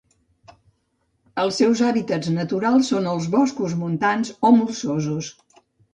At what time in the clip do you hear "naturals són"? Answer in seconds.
2.37-3.11